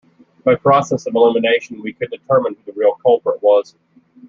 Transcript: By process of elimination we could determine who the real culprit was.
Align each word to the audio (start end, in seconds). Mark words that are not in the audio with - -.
By 0.43 0.55
process 0.55 1.05
of 1.05 1.13
elimination 1.13 1.79
we 1.79 1.93
could 1.93 2.09
determine 2.09 2.55
who 2.55 2.71
the 2.71 2.73
real 2.75 2.95
culprit 3.05 3.39
was. 3.43 3.75